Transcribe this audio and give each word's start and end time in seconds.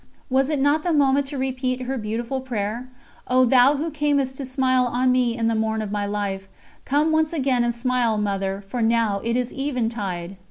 Was 0.31 0.49
it 0.49 0.59
not 0.59 0.81
the 0.81 0.93
moment 0.93 1.27
to 1.27 1.37
repeat 1.37 1.83
her 1.83 1.95
beautiful 1.95 2.41
prayer: 2.41 2.89
"O 3.27 3.45
thou 3.45 3.75
who 3.75 3.91
camest 3.91 4.35
to 4.37 4.45
smile 4.45 4.85
on 4.87 5.11
me 5.11 5.37
in 5.37 5.47
the 5.47 5.53
morn 5.53 5.79
of 5.79 5.91
my 5.91 6.07
life, 6.07 6.49
come 6.85 7.11
once 7.11 7.33
again 7.33 7.63
and 7.63 7.75
smile, 7.75 8.17
Mother, 8.17 8.63
for 8.67 8.81
now 8.81 9.21
it 9.23 9.37
is 9.37 9.53
eventide!" 9.53 10.37